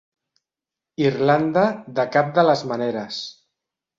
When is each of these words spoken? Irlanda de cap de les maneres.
Irlanda 1.03 1.65
de 2.01 2.05
cap 2.17 2.33
de 2.39 2.47
les 2.47 2.63
maneres. 2.71 3.21